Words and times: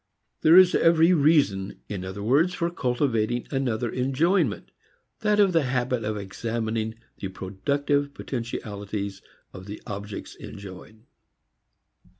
There 0.41 0.57
is 0.57 0.73
every 0.73 1.13
reason 1.13 1.79
in 1.87 2.03
other 2.03 2.23
words 2.23 2.55
for 2.55 2.71
cultivating 2.71 3.47
another 3.51 3.91
enjoyment, 3.91 4.71
that 5.19 5.39
of 5.39 5.53
the 5.53 5.61
habit 5.61 6.03
of 6.03 6.17
examining 6.17 6.95
the 7.19 7.27
productive 7.27 8.15
potentialities 8.15 9.21
of 9.53 9.67
the 9.67 9.79
objects 9.85 10.33
enjoyed. 10.33 11.01